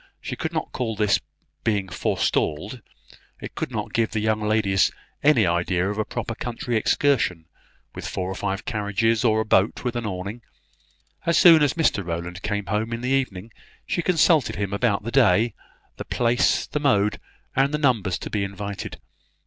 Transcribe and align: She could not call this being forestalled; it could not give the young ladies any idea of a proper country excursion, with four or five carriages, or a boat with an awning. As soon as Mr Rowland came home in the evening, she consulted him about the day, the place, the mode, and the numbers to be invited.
She 0.19 0.35
could 0.35 0.51
not 0.51 0.71
call 0.71 0.95
this 0.95 1.19
being 1.63 1.87
forestalled; 1.87 2.81
it 3.39 3.53
could 3.53 3.69
not 3.69 3.93
give 3.93 4.09
the 4.09 4.19
young 4.19 4.41
ladies 4.41 4.89
any 5.21 5.45
idea 5.45 5.91
of 5.91 5.99
a 5.99 6.05
proper 6.05 6.33
country 6.33 6.75
excursion, 6.75 7.45
with 7.93 8.07
four 8.07 8.27
or 8.27 8.33
five 8.33 8.65
carriages, 8.65 9.23
or 9.23 9.39
a 9.41 9.45
boat 9.45 9.83
with 9.83 9.95
an 9.95 10.07
awning. 10.07 10.41
As 11.27 11.37
soon 11.37 11.61
as 11.61 11.75
Mr 11.75 12.03
Rowland 12.03 12.41
came 12.41 12.65
home 12.65 12.93
in 12.93 13.01
the 13.01 13.09
evening, 13.11 13.51
she 13.85 14.01
consulted 14.01 14.55
him 14.55 14.73
about 14.73 15.03
the 15.03 15.11
day, 15.11 15.53
the 15.97 16.05
place, 16.05 16.65
the 16.65 16.79
mode, 16.79 17.19
and 17.55 17.71
the 17.71 17.77
numbers 17.77 18.17
to 18.21 18.31
be 18.31 18.43
invited. 18.43 18.99